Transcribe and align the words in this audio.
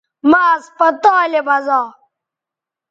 مہ 0.29 0.41
اسپتالے 0.55 1.39
بزا 1.47 1.79